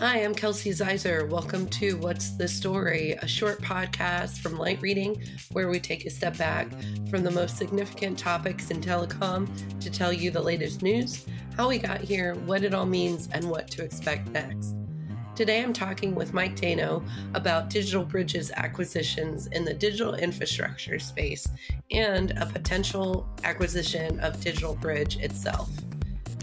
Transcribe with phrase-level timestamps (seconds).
[0.00, 1.28] Hi, I'm Kelsey Ziser.
[1.28, 6.10] Welcome to What's the Story, a short podcast from Light Reading where we take a
[6.10, 6.68] step back
[7.10, 9.46] from the most significant topics in telecom
[9.78, 13.44] to tell you the latest news, how we got here, what it all means, and
[13.44, 14.74] what to expect next.
[15.36, 21.46] Today I'm talking with Mike Dano about Digital Bridge's acquisitions in the digital infrastructure space
[21.90, 25.68] and a potential acquisition of Digital Bridge itself.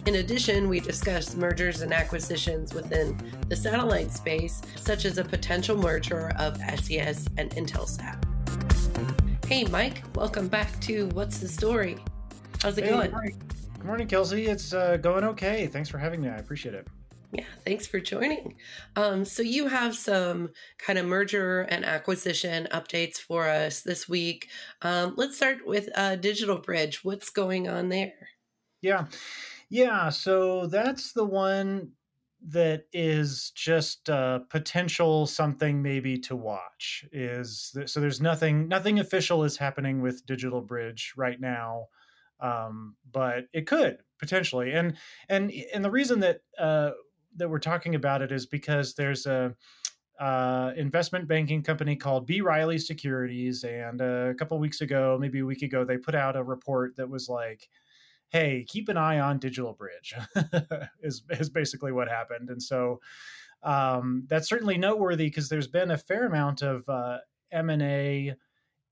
[0.07, 5.75] In addition, we discussed mergers and acquisitions within the satellite space, such as a potential
[5.75, 8.15] merger of SES and Intelsat.
[9.45, 11.97] Hey, Mike, welcome back to What's the Story?
[12.61, 13.11] How's it hey, going?
[13.11, 14.45] Good morning, Kelsey.
[14.45, 15.67] It's uh, going okay.
[15.67, 16.29] Thanks for having me.
[16.29, 16.87] I appreciate it.
[17.33, 18.55] Yeah, thanks for joining.
[18.95, 24.47] Um, so, you have some kind of merger and acquisition updates for us this week.
[24.81, 27.03] Um, let's start with uh, Digital Bridge.
[27.03, 28.13] What's going on there?
[28.81, 29.07] Yeah.
[29.69, 31.91] Yeah, so that's the one
[32.49, 37.05] that is just uh, potential something maybe to watch.
[37.11, 41.87] Is th- so there's nothing nothing official is happening with Digital Bridge right now,
[42.39, 44.71] um, but it could potentially.
[44.73, 44.95] And
[45.29, 46.91] and and the reason that uh,
[47.35, 49.53] that we're talking about it is because there's a
[50.19, 52.41] uh, investment banking company called B.
[52.41, 56.43] Riley Securities, and a couple weeks ago, maybe a week ago, they put out a
[56.43, 57.69] report that was like
[58.29, 60.13] hey, keep an eye on Digital Bridge,
[61.01, 62.49] is, is basically what happened.
[62.49, 62.99] And so
[63.63, 67.19] um, that's certainly noteworthy because there's been a fair amount of uh,
[67.51, 68.35] M&A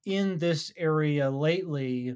[0.06, 2.16] in this area lately.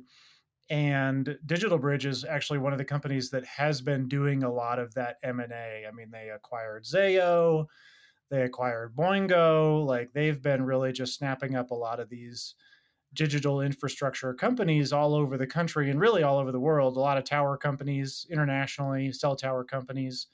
[0.69, 4.79] And Digital Bridge is actually one of the companies that has been doing a lot
[4.79, 5.85] of that M&A.
[5.87, 7.65] I mean, they acquired Zayo,
[8.29, 9.85] they acquired Boingo.
[9.85, 12.55] Like they've been really just snapping up a lot of these–
[13.13, 16.95] digital infrastructure companies all over the country and really all over the world.
[16.95, 20.27] A lot of tower companies internationally, cell tower companies.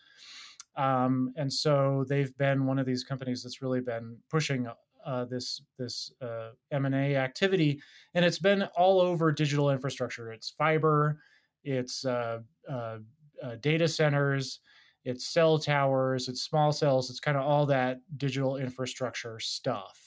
[0.76, 4.68] Um, and so they've been one of these companies that's really been pushing
[5.06, 7.80] uh, this this uh, M and A activity,
[8.16, 10.34] and it's been all over digital infrastructure.
[10.34, 11.20] It's fiber,
[11.64, 12.98] it's uh, uh,
[13.44, 14.62] uh data centers,
[15.04, 20.05] it's cell towers, it's small cells, it's kind of all that digital infrastructure stuff.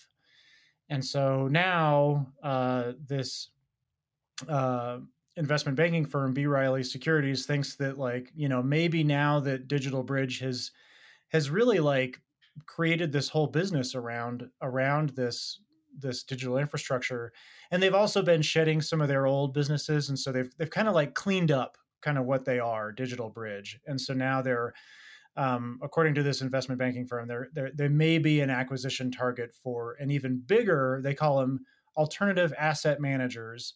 [0.89, 3.51] And so now uh, this
[4.49, 4.99] uh,
[5.37, 6.47] investment banking firm, B.
[6.47, 10.71] Riley Securities, thinks that like you know maybe now that Digital Bridge has
[11.29, 12.21] has really like
[12.67, 15.61] created this whole business around around this
[15.97, 17.33] this digital infrastructure,
[17.71, 20.89] and they've also been shedding some of their old businesses, and so they've they've kind
[20.89, 24.73] of like cleaned up kind of what they are, Digital Bridge, and so now they're
[25.39, 29.55] um, according to this investment banking firm, there, there there may be an acquisition target
[29.55, 31.01] for an even bigger.
[31.03, 31.61] They call them
[31.97, 33.75] alternative asset managers,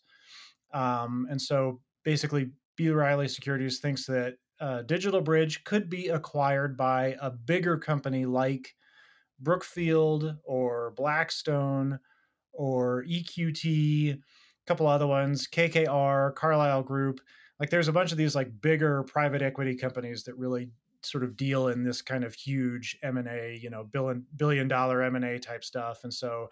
[0.75, 2.91] um, and so basically, B.
[2.91, 8.75] Riley Securities thinks that uh, Digital Bridge could be acquired by a bigger company like
[9.39, 12.01] Brookfield or Blackstone
[12.53, 14.19] or EQT, a
[14.67, 17.21] couple other ones, KKR, Carlyle Group.
[17.61, 20.71] Like there's a bunch of these like bigger private equity companies that really
[21.03, 25.39] sort of deal in this kind of huge M&A, you know, billion billion dollar M&A
[25.39, 26.05] type stuff.
[26.05, 26.49] And so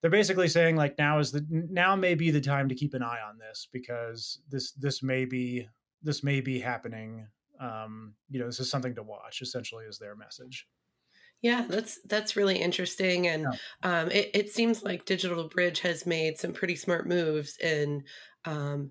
[0.00, 3.02] they're basically saying like now is the now may be the time to keep an
[3.02, 5.68] eye on this because this this may be
[6.02, 7.26] this may be happening.
[7.60, 9.40] Um, you know, this is something to watch.
[9.40, 10.66] Essentially, is their message.
[11.40, 13.46] Yeah, that's that's really interesting, and
[13.84, 14.00] yeah.
[14.00, 18.04] um, it, it seems like Digital Bridge has made some pretty smart moves in,
[18.44, 18.90] um,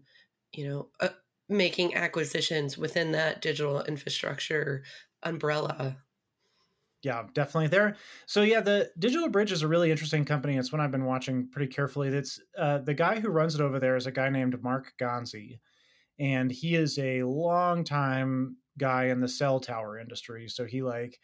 [0.52, 1.10] you know, uh,
[1.52, 4.84] making acquisitions within that digital infrastructure
[5.24, 5.98] umbrella.
[7.04, 7.96] Yeah, definitely there.
[8.28, 10.58] So yeah, the Digital Bridge is a really interesting company.
[10.58, 12.10] It's one I've been watching pretty carefully.
[12.10, 15.60] That's uh, the guy who runs it over there is a guy named Marc Ganzi,
[16.20, 20.48] and he is a long time guy in the cell tower industry.
[20.48, 21.20] So he like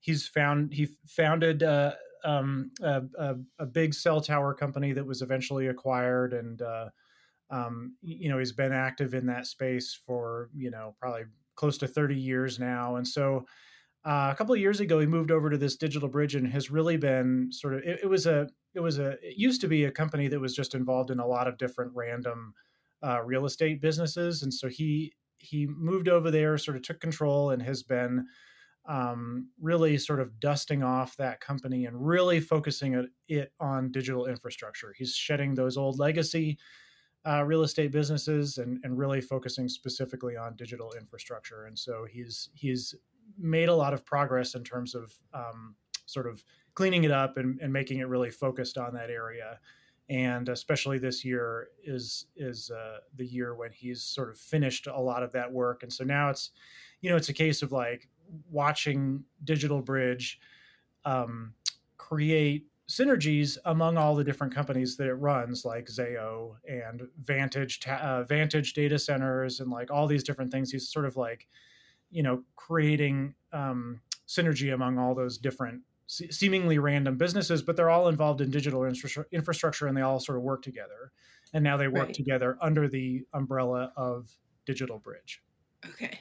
[0.00, 1.92] he's found he founded uh,
[2.24, 6.88] um, a, a, a, big cell tower company that was eventually acquired and uh,
[7.52, 11.86] um, you know, he's been active in that space for, you know, probably close to
[11.86, 12.96] 30 years now.
[12.96, 13.44] And so
[14.06, 16.70] uh, a couple of years ago, he moved over to this digital bridge and has
[16.70, 19.84] really been sort of, it, it, was a, it was a, it used to be
[19.84, 22.54] a company that was just involved in a lot of different random
[23.04, 24.42] uh, real estate businesses.
[24.42, 28.24] And so he, he moved over there, sort of took control and has been
[28.88, 34.94] um, really sort of dusting off that company and really focusing it on digital infrastructure.
[34.96, 36.58] He's shedding those old legacy
[37.24, 41.66] uh, real estate businesses and, and really focusing specifically on digital infrastructure.
[41.66, 42.94] And so he's he's
[43.38, 45.76] made a lot of progress in terms of um,
[46.06, 49.58] sort of cleaning it up and, and making it really focused on that area.
[50.08, 55.00] And especially this year is is uh, the year when he's sort of finished a
[55.00, 55.84] lot of that work.
[55.84, 56.50] And so now it's,
[57.00, 58.08] you know, it's a case of like
[58.50, 60.40] watching Digital Bridge
[61.04, 61.54] um,
[61.96, 68.22] create synergies among all the different companies that it runs, like Zayo and Vantage, uh,
[68.24, 70.70] Vantage data centers, and like all these different things.
[70.70, 71.48] He's sort of like,
[72.10, 78.08] you know, creating um, synergy among all those different seemingly random businesses, but they're all
[78.08, 81.12] involved in digital infrastructure and they all sort of work together.
[81.54, 82.14] And now they work right.
[82.14, 84.28] together under the umbrella of
[84.66, 85.42] Digital Bridge.
[85.84, 86.20] Okay.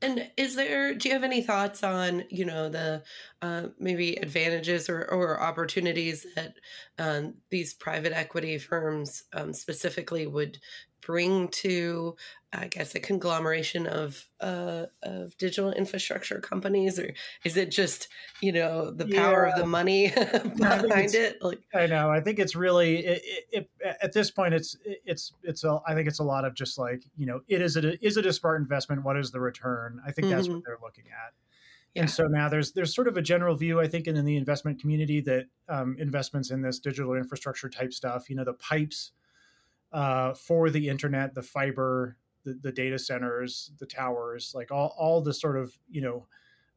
[0.00, 3.02] And is there, do you have any thoughts on, you know, the
[3.42, 6.54] uh, maybe advantages or, or opportunities that
[6.98, 10.58] um, these private equity firms um, specifically would
[11.02, 12.16] bring to
[12.56, 17.14] I guess a conglomeration of uh, of digital infrastructure companies, or
[17.44, 18.08] is it just
[18.40, 19.52] you know the power yeah.
[19.52, 20.10] of the money
[20.56, 21.42] behind it?
[21.42, 22.10] Like, I know.
[22.10, 24.54] I think it's really it, it, it, at this point.
[24.54, 25.80] It's it's it's a.
[25.86, 28.26] I think it's a lot of just like you know, it is a is it
[28.26, 29.04] a smart investment?
[29.04, 30.00] What is the return?
[30.06, 30.56] I think that's mm-hmm.
[30.56, 31.32] what they're looking at.
[31.94, 32.02] Yeah.
[32.02, 34.36] And so now there's there's sort of a general view, I think, in, in the
[34.36, 39.12] investment community that um, investments in this digital infrastructure type stuff, you know, the pipes
[39.92, 45.20] uh, for the internet, the fiber, the, the, data centers, the towers, like all, all
[45.20, 46.26] the sort of, you know,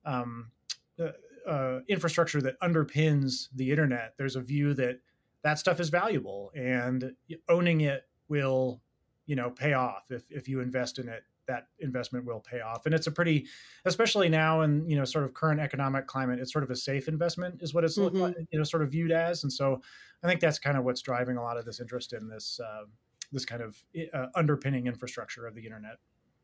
[0.05, 0.51] um,
[0.99, 4.13] uh, uh, infrastructure that underpins the internet.
[4.17, 4.99] There's a view that
[5.43, 7.13] that stuff is valuable and
[7.47, 8.81] owning it will,
[9.25, 12.85] you know, pay off if, if you invest in it that investment will pay off.
[12.85, 13.47] And it's a pretty,
[13.85, 17.07] especially now in you know sort of current economic climate, it's sort of a safe
[17.07, 18.39] investment is what it's mm-hmm.
[18.51, 19.43] you know sort of viewed as.
[19.43, 19.81] And so
[20.23, 22.83] I think that's kind of what's driving a lot of this interest in this uh,
[23.31, 23.75] this kind of
[24.13, 25.97] uh, underpinning infrastructure of the internet.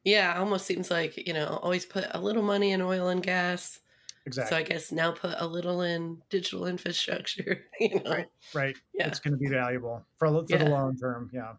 [0.04, 3.80] Yeah, almost seems like you know always put a little money in oil and gas.
[4.26, 4.50] Exactly.
[4.50, 7.66] So I guess now put a little in digital infrastructure.
[7.80, 8.12] You know?
[8.12, 8.28] Right.
[8.54, 8.78] Right.
[8.94, 9.08] Yeah.
[9.08, 10.64] It's going to be valuable for for yeah.
[10.64, 11.30] the long term.
[11.34, 11.54] Yeah.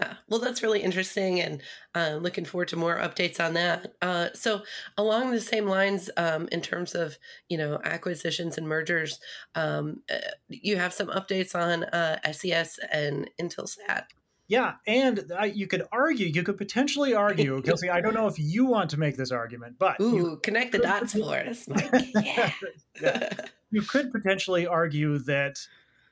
[0.00, 1.62] Yeah, well, that's really interesting, and
[1.94, 3.94] uh, looking forward to more updates on that.
[4.02, 4.62] Uh, so,
[4.96, 7.16] along the same lines, um, in terms of
[7.48, 9.20] you know acquisitions and mergers,
[9.54, 10.16] um, uh,
[10.48, 11.84] you have some updates on
[12.32, 14.06] SES uh, and Intelsat.
[14.46, 15.24] Yeah, and
[15.54, 17.88] you could argue, you could potentially argue, Kelsey.
[17.88, 20.78] I don't know if you want to make this argument, but ooh, you, connect the
[20.78, 21.90] dots for us, Mike.
[22.14, 22.52] Yeah.
[23.00, 23.32] yeah.
[23.70, 25.58] You could potentially argue that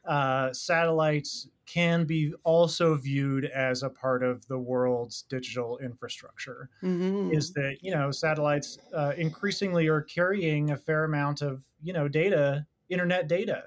[0.07, 6.71] uh, satellites can be also viewed as a part of the world's digital infrastructure.
[6.83, 7.33] Mm-hmm.
[7.33, 12.09] Is that you know satellites uh, increasingly are carrying a fair amount of you know
[12.09, 13.65] data, internet data,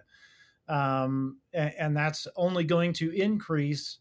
[0.68, 4.00] um, and, and that's only going to increase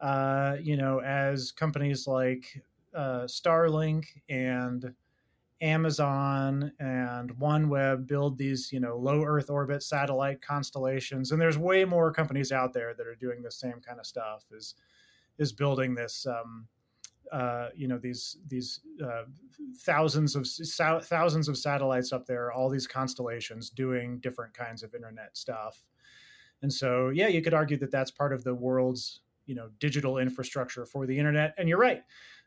[0.00, 2.62] uh, you know, as companies like
[2.94, 4.94] uh, Starlink and
[5.60, 11.84] Amazon and OneWeb build these, you know, low Earth orbit satellite constellations, and there's way
[11.84, 14.44] more companies out there that are doing the same kind of stuff.
[14.52, 14.74] Is
[15.38, 16.66] is building this, um,
[17.30, 19.24] uh, you know, these these uh,
[19.80, 20.46] thousands of
[21.04, 25.84] thousands of satellites up there, all these constellations doing different kinds of internet stuff.
[26.62, 29.20] And so, yeah, you could argue that that's part of the world's
[29.50, 31.54] you know digital infrastructure for the internet.
[31.58, 32.04] And you're right.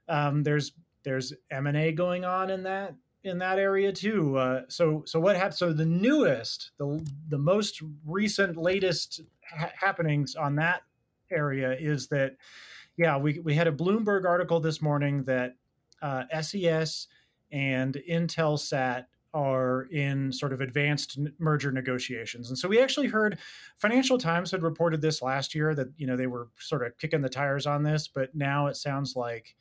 [0.08, 0.72] Um, there's
[1.04, 2.96] there's M and A going on in that
[3.26, 4.38] in that area too.
[4.38, 5.56] Uh, so so what happened?
[5.56, 10.84] So the newest, the the most recent, latest ha- happenings on that
[11.30, 12.38] area is that
[12.96, 15.56] yeah, we we had a Bloomberg article this morning that
[16.02, 17.08] uh, SES
[17.52, 22.50] and Intelsat are in sort of advanced merger negotiations.
[22.50, 23.40] And so we actually heard
[23.78, 27.22] Financial Times had reported this last year that you know they were sort of kicking
[27.22, 29.56] the tires on this, but now it sounds like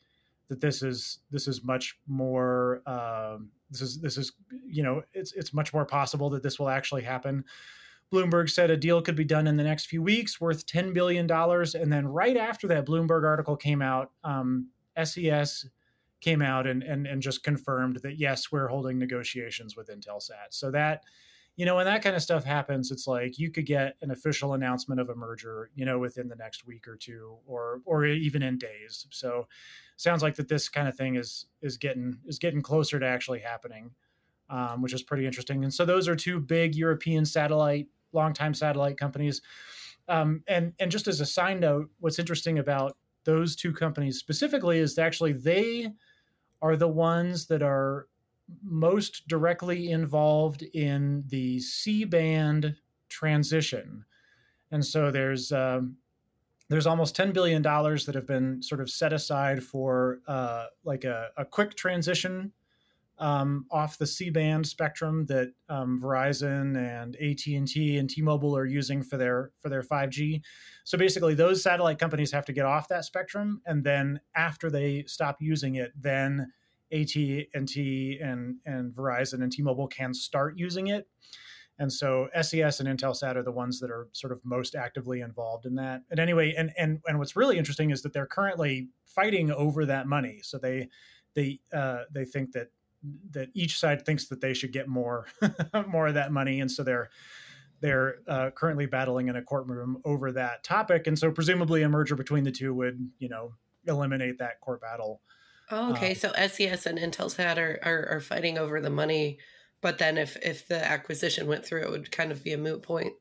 [0.49, 4.33] that this is this is much more um, this is this is
[4.65, 7.43] you know it's it's much more possible that this will actually happen.
[8.11, 11.25] Bloomberg said a deal could be done in the next few weeks, worth ten billion
[11.25, 14.69] dollars, and then right after that Bloomberg article came out, um,
[15.03, 15.65] SES
[16.23, 20.51] came out and, and and just confirmed that yes, we're holding negotiations with Intelsat.
[20.51, 21.03] So that
[21.55, 24.53] you know when that kind of stuff happens, it's like you could get an official
[24.53, 28.41] announcement of a merger, you know, within the next week or two, or or even
[28.41, 29.05] in days.
[29.11, 29.47] So
[29.97, 33.39] sounds like that this kind of thing is is getting is getting closer to actually
[33.39, 33.91] happening,
[34.49, 35.63] um, which is pretty interesting.
[35.63, 39.41] And so those are two big European satellite, longtime satellite companies.
[40.07, 44.79] Um, and and just as a side note, what's interesting about those two companies specifically
[44.79, 45.91] is actually they
[46.63, 48.07] are the ones that are
[48.63, 52.75] most directly involved in the C band
[53.09, 54.03] transition.
[54.71, 55.97] And so there's um,
[56.69, 61.03] there's almost ten billion dollars that have been sort of set aside for uh, like
[61.03, 62.51] a, a, quick transition
[63.19, 68.55] um, off the C band spectrum that um, Verizon and AT and T and T-Mobile
[68.55, 70.41] are using for their for their 5G.
[70.83, 75.03] So basically, those satellite companies have to get off that spectrum, and then after they
[75.07, 76.51] stop using it, then
[76.91, 81.07] AT&T and and Verizon and T-Mobile can start using it.
[81.79, 85.65] And so SES and Intelsat are the ones that are sort of most actively involved
[85.65, 86.01] in that.
[86.11, 90.07] And anyway, and and and what's really interesting is that they're currently fighting over that
[90.07, 90.39] money.
[90.43, 90.89] So they
[91.35, 92.67] they uh, they think that
[93.31, 95.27] that each side thinks that they should get more
[95.87, 97.09] more of that money, and so they're
[97.81, 101.05] they're uh, currently battling in a courtroom over that topic.
[101.07, 103.53] And so presumably a merger between the two would you know
[103.87, 105.21] eliminate that court battle.
[105.69, 106.11] Oh, okay.
[106.11, 109.39] Um, so SES and Intelsat are, are are fighting over the money,
[109.81, 112.81] but then if if the acquisition went through, it would kind of be a moot
[112.83, 113.13] point.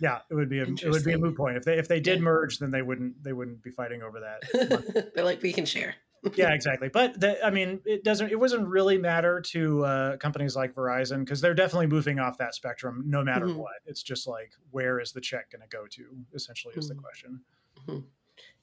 [0.00, 2.00] Yeah, it would be a it would be a moot point if they if they
[2.00, 2.24] did yeah.
[2.24, 5.12] merge, then they wouldn't they wouldn't be fighting over that.
[5.14, 5.94] They're like we can share
[6.34, 6.88] yeah, exactly.
[6.88, 8.30] But the, I mean, it doesn't.
[8.30, 12.54] It wasn't really matter to uh, companies like Verizon because they're definitely moving off that
[12.54, 13.58] spectrum, no matter mm-hmm.
[13.58, 13.74] what.
[13.86, 16.04] It's just like where is the check going to go to?
[16.34, 16.96] Essentially, is mm-hmm.
[16.96, 17.40] the question.
[17.88, 17.98] Mm-hmm.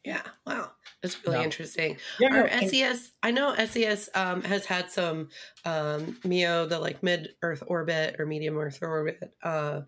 [0.04, 0.22] Yeah.
[0.46, 0.72] Wow.
[1.02, 1.44] That's really yeah.
[1.44, 1.98] interesting.
[2.20, 5.30] Yeah, Our no, SES, I know SES um, has had some
[5.66, 9.82] um, MEO, the like mid Earth orbit or medium Earth orbit uh,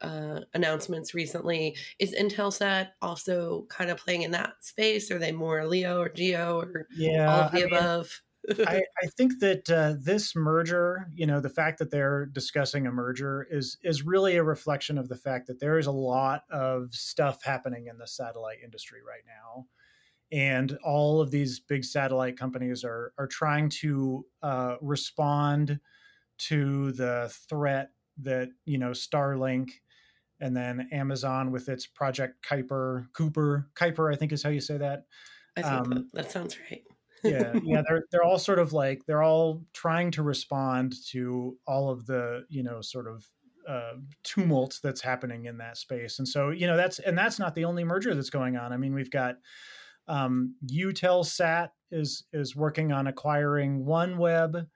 [0.00, 1.76] uh, announcements recently.
[1.98, 5.10] Is Intelsat also kind of playing in that space?
[5.10, 8.04] Are they more LEO or GEO or yeah, all of the I above?
[8.04, 8.29] Mean,
[8.66, 12.90] I, I, think that uh, this merger, you know, the fact that they're discussing a
[12.90, 16.92] merger is is really a reflection of the fact that there is a lot of
[16.94, 19.66] stuff happening in the satellite industry right now,
[20.32, 25.78] and all of these big satellite companies are are trying to uh, respond
[26.38, 27.90] to the threat
[28.22, 29.70] that you know Starlink
[30.40, 34.78] and then Amazon with its Project Kuiper, Cooper, Kuiper, I think is how you say
[34.78, 35.04] that.
[35.56, 36.82] I think um, that, that sounds right.
[37.24, 41.90] Yeah, yeah, they're they're all sort of like they're all trying to respond to all
[41.90, 43.26] of the you know sort of
[43.68, 43.92] uh,
[44.24, 47.64] tumult that's happening in that space, and so you know that's and that's not the
[47.64, 48.72] only merger that's going on.
[48.72, 49.36] I mean, we've got
[50.08, 54.66] um, Eutelsat is is working on acquiring OneWeb,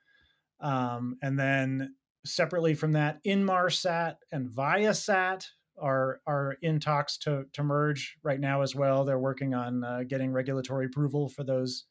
[0.61, 5.47] um, and then separately from that, Inmarsat and Viasat
[5.81, 9.05] are are in talks to to merge right now as well.
[9.05, 11.85] They're working on uh, getting regulatory approval for those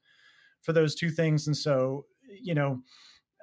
[0.64, 2.06] for those two things, and so
[2.42, 2.82] you know.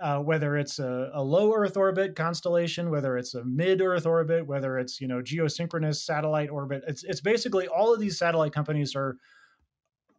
[0.03, 4.47] Uh, whether it's a, a, low Earth orbit constellation, whether it's a mid Earth orbit,
[4.47, 8.97] whether it's you know geosynchronous satellite orbit, it's it's basically all of these satellite companies
[8.97, 9.19] are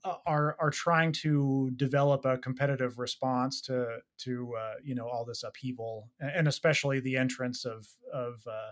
[0.03, 5.23] uh, are are trying to develop a competitive response to to uh, you know all
[5.25, 8.71] this upheaval, and especially the entrance of of uh,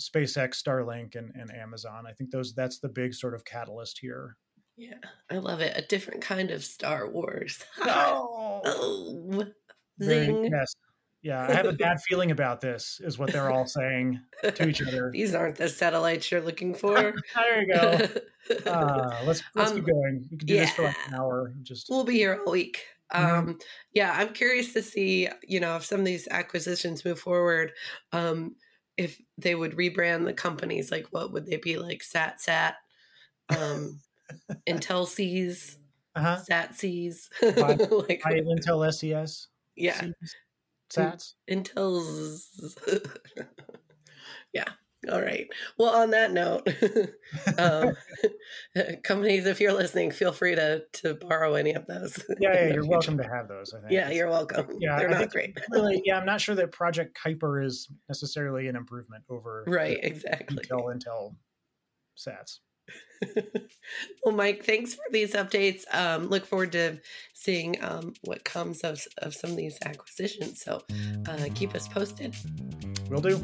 [0.00, 2.06] SpaceX, Starlink, and, and Amazon.
[2.06, 4.36] I think those that's the big sort of catalyst here.
[4.76, 4.98] Yeah,
[5.30, 5.72] I love it.
[5.76, 7.64] A different kind of Star Wars.
[7.80, 9.44] oh, oh
[10.02, 10.32] zing!
[10.32, 10.74] Very, yes,
[11.26, 14.80] yeah, I have a bad feeling about this, is what they're all saying to each
[14.80, 15.10] other.
[15.12, 16.94] These aren't the satellites you're looking for.
[17.34, 18.70] there you go.
[18.70, 20.28] Uh, let's let's um, keep going.
[20.30, 20.60] We can do yeah.
[20.60, 21.52] this for like an hour.
[21.64, 22.84] Just we'll be here all week.
[23.12, 23.48] Mm-hmm.
[23.50, 23.58] Um,
[23.92, 27.72] yeah, I'm curious to see, you know, if some of these acquisitions move forward,
[28.12, 28.54] um,
[28.96, 32.04] if they would rebrand the companies, like what would they be like?
[32.04, 32.76] Sat Sat,
[33.48, 33.98] um,
[34.68, 35.78] Intel Seas,
[36.14, 36.36] uh-huh.
[36.38, 39.48] Sat Seas, like Intel SES.
[39.76, 40.08] Yeah.
[40.90, 41.34] Sats?
[41.50, 42.76] Intel's.
[44.52, 44.68] yeah.
[45.10, 45.46] All right.
[45.78, 46.68] Well, on that note,
[47.58, 47.94] um,
[49.04, 52.18] companies, if you're listening, feel free to to borrow any of those.
[52.40, 53.72] Yeah, yeah you're welcome to have those.
[53.72, 53.92] I think.
[53.92, 54.66] Yeah, you're welcome.
[54.80, 55.56] Yeah, they're I not great.
[55.70, 59.98] really, yeah, I'm not sure that Project Kuiper is necessarily an improvement over right.
[60.02, 60.64] Exactly.
[60.64, 61.36] Intel Intel
[62.16, 62.58] Sats.
[64.24, 65.82] well, Mike, thanks for these updates.
[65.92, 66.98] Um, look forward to
[67.32, 70.62] seeing um, what comes of, of some of these acquisitions.
[70.62, 70.82] So
[71.28, 72.34] uh, keep us posted.
[73.10, 73.40] Will do.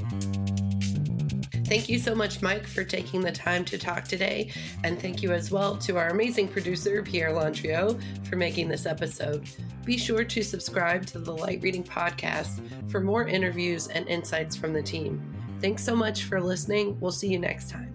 [1.66, 4.52] Thank you so much, Mike, for taking the time to talk today.
[4.84, 9.48] And thank you as well to our amazing producer, Pierre Landriot, for making this episode.
[9.84, 14.74] Be sure to subscribe to the Light Reading Podcast for more interviews and insights from
[14.74, 15.22] the team.
[15.60, 16.98] Thanks so much for listening.
[17.00, 17.91] We'll see you next time.